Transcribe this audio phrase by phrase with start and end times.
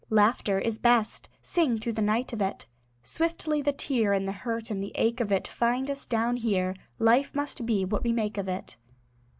[0.09, 2.65] Laughter is best; Sing through the night of it.
[3.03, 6.75] Swiftly the tear And the hurt and the ache of it Find us down here;
[6.97, 8.77] Life must be what we make of it.